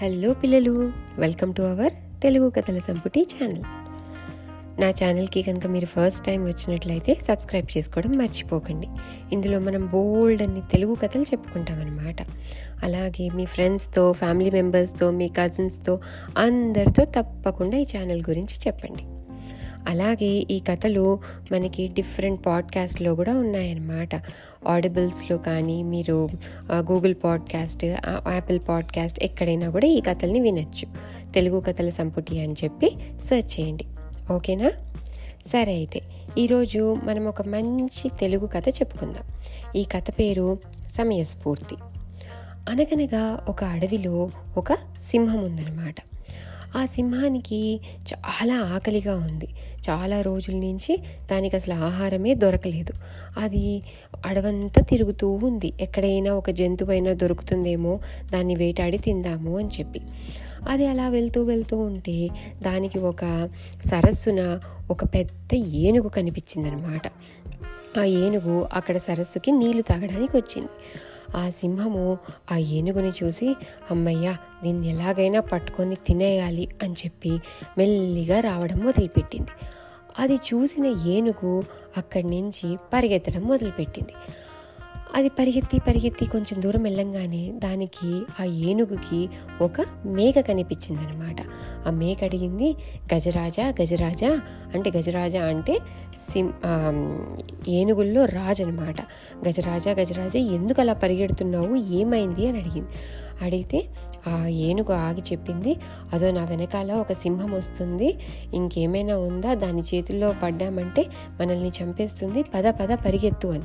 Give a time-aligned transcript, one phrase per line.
[0.00, 3.62] Hello పిల్లలు welcome to our Telugu కథల సంపుటి ఛానల్.
[4.80, 8.88] నా ఛానల్కి కనుక మీరు ఫస్ట్ టైం వచ్చినట్లయితే సబ్స్క్రైబ్ చేసుకోవడం మర్చిపోకండి.
[9.32, 12.16] ఇందులో మనం బోల్డ్ అన్ని తెలుగు కథలు చెప్పుకుంటామన్నమాట.
[12.82, 16.00] అలాగే మీ ఫ్రెండ్స్తో ఫ్యామిలీ మెంబర్స్తో మీ కజిన్స్తో
[16.38, 19.04] అందరితో తప్పకుండా ఈ ఛానల్ గురించి చెప్పండి.
[19.86, 21.20] అలాగే ఈ కథలు
[21.52, 24.08] మనకి డిఫరెంట్ పాడ్కాస్ట్లో కూడా ఉన్నాయన్నమాట.
[24.68, 26.28] ఆడిబుల్స్లో కానీ మీరు
[26.72, 27.84] గూగుల్ పాడ్కాస్ట్
[28.32, 30.88] యాపిల్ పాడ్కాస్ట్ ఎక్కడైనా కూడా ఈ కథల్ని వినొచ్చు.
[31.32, 33.84] తెలుగు కథల సంపుటి అని చెప్పి సెర్చ్ చేయండి.
[34.32, 34.70] ఓకేనా?
[35.46, 36.00] సరే అయితే
[36.38, 39.22] ఈరోజు మనం ఒక మంచి తెలుగు కథ చెప్పుకుందాం.
[39.76, 40.58] ఈ కథ పేరు
[40.88, 41.76] సమయస్ఫూర్తి.
[42.68, 44.72] అనగనగా ఒక అడవిలో ఒక
[45.10, 45.94] సింహం ఉందన్నమాట.
[46.76, 47.80] ఆ సింహానికి
[48.12, 49.48] చాలా ఆకలిగా ఉంది.
[49.90, 50.98] చాలా రోజుల నుంచి
[51.30, 52.92] దానికి అసలు ఆహారమే దొరకలేదు.
[53.38, 53.82] అది
[54.26, 55.72] అడవంతా తిరుగుతూ ఉంది.
[55.80, 58.00] ఎక్కడైనా ఒక జంతువైనా దొరుకుతుందేమో
[58.32, 60.00] దాన్ని వేటాడి తిందాము అని చెప్పి.
[60.68, 62.28] అది అలా వెళ్తూ వెళ్తూ ఉంటే
[62.62, 63.48] దానికి ఒక
[63.86, 67.02] సరస్సున ఒక పెద్ద ఏనుగు కనిపించిందనమాట.
[67.98, 70.68] ఆ ఏనుగు అక్కడ సరస్సుకి నీళ్ళు తాగడానికి వచ్చింది.
[71.34, 72.18] ఆ సింహము
[72.52, 73.56] ఆ ఏనుగుని చూసి
[73.90, 77.40] అమ్మయ్య దీన్ని ఎలాగైనా పట్టుకొని తినేయాలి అని చెప్పి
[77.78, 79.50] మెల్లిగా రావడం మొదలుపెట్టింది.
[80.18, 81.64] అది చూసిన ఏనుగు
[81.96, 84.12] అక్కడి నుంచి పరిగెత్తడం మొదలుపెట్టింది.
[85.14, 89.28] అది పరిగెత్తి పరిగెత్తి కొంచెం దూరం వెళ్ళంగానే దానికి ఆ ఏనుగుకి
[89.60, 91.36] ఒక మేక కనిపించిందనమాట.
[91.88, 92.76] ఆ మేక అడిగింది
[93.14, 94.40] గజరాజా గజరాజా
[94.74, 95.78] అంటే గజరాజా అంటే
[96.16, 96.52] సిం
[97.68, 99.00] ఏనుగుల్లో రాజు అనమాట.
[99.48, 101.76] గజరాజా గజరాజా ఎందుకు అలా పరిగెడుతున్నావు?
[101.76, 102.48] ఏమైంది?
[102.48, 102.90] అని అడిగింది.
[103.42, 103.84] అడిగితే
[104.26, 105.76] ఆ ఏనుగు ఆగి చెప్పింది
[106.12, 108.18] అదో నా వెనకాల ఒక సింహం వస్తుంది
[108.54, 109.54] ఇంకేమైనా ఉందా?
[109.54, 111.06] దాని చేతుల్లో పడ్డామంటే
[111.40, 113.64] మనల్ని చంపేస్తుంది పద పద పరిగెత్తు అని.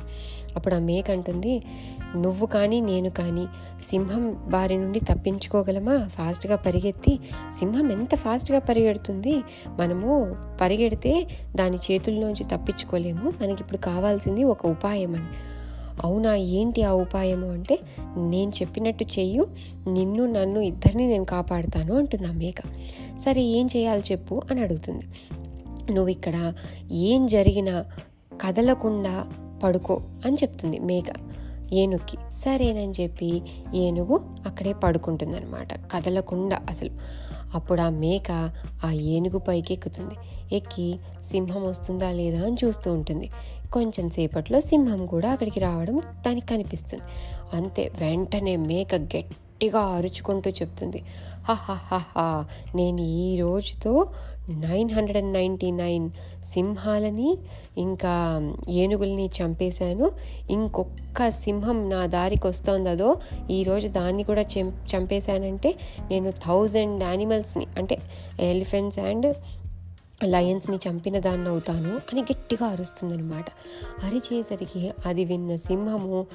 [0.56, 1.62] అప్పుడు ఆ మేక అంటుంది
[2.16, 3.46] నువ్వు కానీ నేను కానీ
[3.90, 6.08] సింహం బారి నుండి తప్పించుకోగలమా?
[6.08, 7.18] ఫాస్ట్గా పరిగెత్తి
[7.58, 9.42] సింహం ఎంత ఫాస్ట్గా పరిగెడుతుంది?
[9.78, 15.51] మనము పరిగెడితే దాని చేతుల్లోంచి తప్పించుకోలేము మనకి ఇప్పుడు కావాల్సింది ఒక ఉపాయం అని.
[16.00, 17.78] అవునా ఏంటి ఆ ఉపాయము అంటే
[18.16, 19.46] నేను చెప్పినట్టు చెయ్యు
[19.88, 22.60] నిన్ను నన్ను ఇద్దరిని నేను కాపాడుతాను అంటుంది ఆ మేక
[23.18, 25.04] సరే ఏం చేయాలి చెప్పు అని అడుగుతుంది.
[25.92, 26.52] నువ్వు ఇక్కడ
[26.92, 27.84] ఏం జరిగినా
[28.40, 29.26] కదలకుండా
[29.62, 31.04] పడుకో అని చెప్తుంది మేక.
[31.72, 33.42] ఏనుగుకి సరేనని చెప్పి
[33.74, 36.90] ఏనుగు అక్కడే పడుకుంటుంది అనమాట కదలకుండా అసలు.
[37.54, 38.50] అప్పుడు ఆ మేక
[38.84, 40.14] ఆ ఏనుగు పైకి ఎక్కుతుంది
[40.56, 40.94] ఎక్కి
[41.24, 43.30] సింహం వస్తుందా లేదా అని చూస్తూ ఉంటుంది.
[43.72, 45.96] కొంచెం సేపట్లో సింహం కూడా అక్కడికి రావడం
[46.26, 47.04] దానికి కనిపిస్తుంది.
[47.56, 51.00] అంతే వెంటనే మేక గట్టిగా అరుచుకుంటూ చెప్తుంది.
[51.48, 52.26] హహహహా
[52.74, 53.92] నేను ఈ రోజుతో
[54.48, 56.06] nine hundred and ninety nine
[56.52, 57.30] సింహాలని
[57.78, 58.12] ఇంకా
[58.68, 60.06] ఏనుగుల్ని చంపేశాను.
[60.50, 63.10] ఇంకొక సింహం నా దారికి వస్తోందదో
[63.50, 64.44] ఈరోజు దాన్ని కూడా
[64.92, 65.72] చంపేశానంటే
[66.10, 67.98] నేను థౌజండ్ యానిమల్స్ని అంటే
[68.50, 69.28] ఎలిఫెంట్స్ అండ్
[70.24, 73.44] లయన్స్ని చంపిన దాన్ని అవుతాను అని గట్టిగా అరుస్తుందనమాట
[74.04, 76.26] అరిచేసరికి అది విన్న సింహము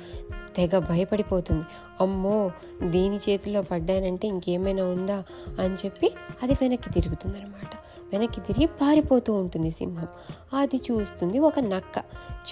[0.56, 1.66] తెగ భయపడిపోతుంది.
[2.02, 2.52] అమ్మో
[2.84, 5.24] దీని చేతిలో పడ్డానంటే ఇంకేమైనా ఉందా
[5.60, 6.12] అని చెప్పి
[6.44, 7.76] అది వెనక్కి తిరుగుతుందనమాట
[8.14, 10.08] వెనక్కి తిరిగి పారిపోతూ ఉంటుంది సింహం.
[10.60, 12.04] అది చూస్తుంది ఒక నక్క.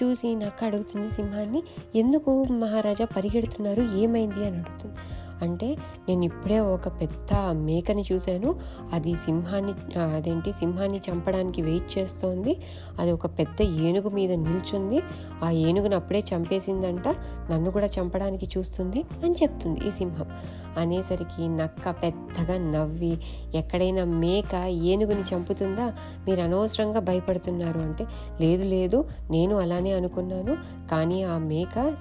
[0.04, 1.64] చూసి నక్క అడుగుతుంది సింహాన్ని
[1.96, 3.82] ఎందుకు మహారాజా పరిగెడుతున్నారు?
[3.82, 4.46] ఏమైంది?
[4.46, 4.96] అని అడుగుతుంది.
[5.42, 5.78] అంటే
[6.10, 8.56] నేను ఇప్పుడే ఒక పెద్ద మేకని చూశాను.
[8.94, 12.58] అది సింహాన్ని అదేంటి సింహాన్ని చంపడానికి వెయిట్ చేస్తోంది.
[13.00, 15.02] అది ఒక పెద్ద ఏనుగు మీద నిల్చుంది.
[15.44, 17.08] ఆ ఏనుగును అప్పుడే చంపేసిందంట.
[17.52, 20.26] నన్ను కూడా చంపడానికి చూస్తుంది అని చెప్తుంది ఈ సింహం.
[20.78, 23.18] అనేసరికి నక్క పెద్దగా నవ్వి
[23.56, 25.94] ఎక్కడైనా మేక ఏనుగుని చంపుతుందా?
[26.28, 28.06] మీరు అనవసరంగా భయపడుతున్నారు అంటే
[28.42, 30.58] లేదు లేదు నేను అలానే అనుకున్నాను.
[30.92, 31.98] కానీ ఆ మేక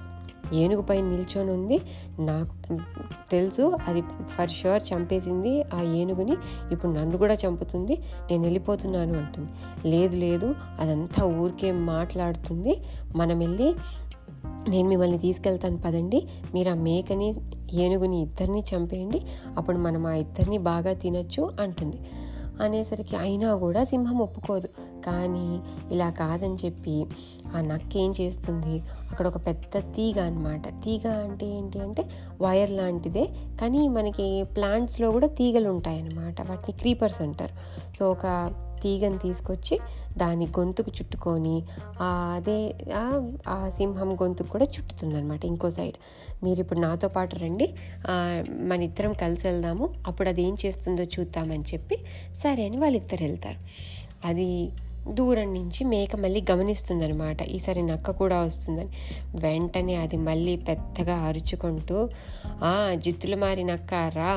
[0.53, 1.81] ఏనుగుపై నిల్చొని ఉంది.
[2.19, 2.77] నాకు
[3.31, 6.37] తెలుసు అది ఫర్ షూర్ చంపేసింది ఆ ఏనుగుని.
[6.71, 7.95] ఇప్పుడు నన్ను కూడా చంపుతుంది.
[8.31, 9.49] నేను వెళ్ళిపోతున్నాను అంటుంది.
[9.89, 12.81] లేదు లేదు అదంతా ఊరికే మాట్లాడుతుంది.
[13.15, 13.75] మనం వెళ్ళి
[14.69, 16.27] నేను మిమ్మల్ని తీసుకెళ్తాను పదండి.
[16.53, 17.35] మీరు ఆ మేకని
[17.73, 19.21] ఏనుగుని ఇద్దరిని చంపేయండి.
[19.57, 21.97] అప్పుడు మనం ఆ ఇద్దరిని బాగా తినచ్చు అంటుంది.
[22.61, 24.67] అనేసరికి అయినా కూడా సింహం ఒప్పుకోదు.
[25.05, 25.59] కానీ
[25.91, 27.05] ఇలా కాదని చెప్పి
[27.55, 28.79] ఆ నక్క ఏం చేస్తుంది?
[29.11, 32.09] అక్కడ ఒక పెద్ద తీగ అనమాట తీగ అంటే ఏంటి అంటే
[32.41, 33.29] వైర్ లాంటిదే.
[33.61, 37.53] కానీ మనకి ప్లాంట్స్లో కూడా తీగలు ఉంటాయన్నమాట వాటిని క్రీపర్స్ అంటారు.
[37.97, 39.79] సో ఒక తీగని తీసుకొచ్చి
[40.17, 41.55] దాని గొంతుకు చుట్టుకొని
[42.35, 42.59] అదే
[43.47, 45.97] ఆ సింహం గొంతుకు కూడా చుట్టుతుంది అనమాట ఇంకో సైడ్.
[46.43, 47.67] మీరు ఇప్పుడు నాతో పాటు రండి
[48.69, 51.97] మన ఇద్దరం కలిసి వెళ్దాము అప్పుడు అది ఏం చేస్తుందో చూద్దామని చెప్పి
[52.43, 53.59] సరే అని వాళ్ళిద్దరు వెళ్తారు.
[54.27, 54.49] అది
[55.13, 58.91] దూరం నుంచి మేక మళ్ళీ గమనిస్తుందనమాట ఈసారి నక్క కూడా వస్తుందని.
[59.39, 61.97] వెంటనే అది మళ్ళీ పెద్దగా అరుచుకుంటూ
[62.95, 64.31] జిత్తులు మారి నక్క రా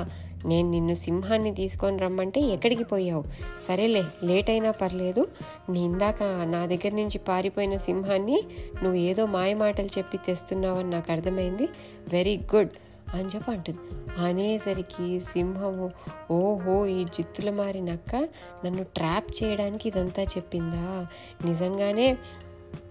[0.46, 3.24] నేను నిన్ను సింహాన్ని తీసుకొని రమ్మంటే ఎక్కడికి పోయావు?
[3.68, 5.28] సరేలే లేట్ అయినా పర్లేదు.
[5.70, 8.42] నీ ఇందాక నా దగ్గర నుంచి పారిపోయిన సింహాన్ని
[8.82, 11.68] నువ్వు ఏదో మాయ మాటలు చెప్పి తెస్తున్నావని నాకు అర్థమైంది.
[12.12, 12.68] వెరీ గుడ్
[13.14, 13.78] అని చెప్పి అంటుంది.
[14.18, 15.90] అనేసరికి సింహము
[16.30, 18.14] ఓహో ఈ జిత్తుల మారినక్క
[18.64, 21.06] నన్ను ట్రాప్ చేయడానికి ఇదంతా చెప్పిందా?
[21.44, 22.16] నిజంగానే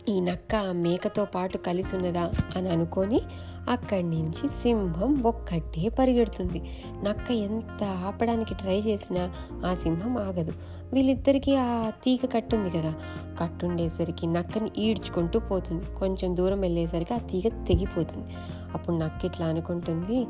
[0.10, 2.32] ఈ నక్క మేకతో పాటు కలిసి ఉన్నదా?
[2.56, 3.22] అని అనుకొని
[3.70, 6.62] అక్కడి నుంచి సింహం ఒక్కటే పరిగెడుతుంది.
[7.04, 9.32] నక్క ఎంత ఆపడానికి ట్రై చేసినా
[9.66, 10.54] ఆ సింహం ఆగదు.
[10.94, 12.94] వీళ్ళిద్దరికీ ఆ తీగ కట్టుంది కదా.
[13.40, 15.86] కట్టుండేసరికి నక్కని ఈడ్చుకుంటూ పోతుంది.
[16.00, 18.34] కొంచెం దూరం వెళ్ళేసరికి ఆ తీగ తెగిపోతుంది.
[18.74, 20.28] అప్పుడు నక్క ఇట్లా అనుకుంటుంది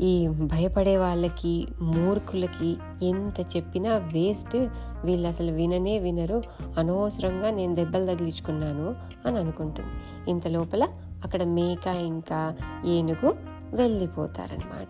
[0.00, 4.68] ఈ భయపడే వాళ్ళకి మూర్ఖులకి ఎంత చెప్పినా వేస్ట్
[5.04, 6.42] వీళ్ళు అసలు విననే వినరు.
[6.78, 8.94] అనవసరంగా నేను దెబ్బలు తగిలించుకున్నాను
[9.28, 9.88] అని అనుకుంటుంది.
[10.30, 10.88] ఇంత లోపల
[11.24, 12.54] అక్కడ మేక ఇంకా
[12.86, 13.34] ఏనుగు
[13.72, 14.88] వెళ్ళిపోతారనమాట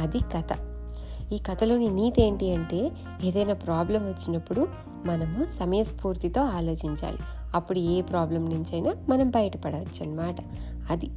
[0.00, 0.58] అది కథ.
[1.32, 2.90] ఈ కథలోని నీతి ఏంటి అంటే
[3.24, 4.68] ఏదైనా ప్రాబ్లం వచ్చినప్పుడు
[5.04, 7.18] మనము సమయస్ఫూర్తితో ఆలోచించాలి.
[7.54, 10.36] అప్పుడు ఏ ప్రాబ్లం నుంచైనా మనం బయటపడవచ్చు అనమాట
[10.90, 11.10] అది.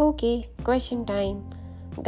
[0.00, 1.50] ఓకే క్వశ్చన్ టైం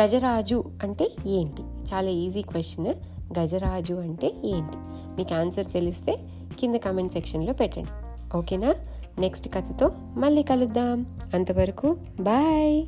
[0.00, 1.62] గజరాజు అంటే ఏంటి?
[1.62, 2.94] చాలా ఈజీ క్వశ్చన్
[3.38, 4.76] గజరాజు అంటే ఏంటి?
[5.17, 6.19] మీకు ఆన్సర్ తెలిస్తే
[6.61, 7.90] కింద కామెంట్ సెక్షన్లో పెట్టండి.
[8.37, 8.75] ఓకేనా
[9.19, 11.19] నెక్స్ట్ కథతో మళ్ళీ కలుద్దాం.
[11.34, 12.87] అంతవరకు బాయ్